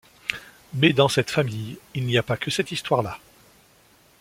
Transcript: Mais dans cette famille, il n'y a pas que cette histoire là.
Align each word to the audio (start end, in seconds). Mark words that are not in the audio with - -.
Mais 0.73 0.93
dans 0.93 1.07
cette 1.09 1.29
famille, 1.29 1.77
il 1.93 2.07
n'y 2.07 2.17
a 2.17 2.23
pas 2.23 2.35
que 2.35 2.49
cette 2.49 2.71
histoire 2.71 3.03
là. 3.03 3.19